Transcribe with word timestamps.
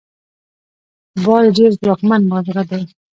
باز 1.25 1.45
ډیر 1.57 1.71
ځواکمن 1.81 2.21
مرغه 2.31 2.63
دی 2.69 2.83